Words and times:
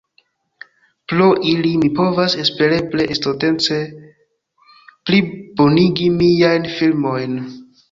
Pro 1.11 1.27
ili, 1.49 1.73
mi 1.81 1.89
povas 1.99 2.37
espereble 2.45 3.05
estontece 3.17 3.79
pli 5.11 5.23
bonigi 5.61 6.11
miajn 6.19 6.69
filmojn. 6.81 7.41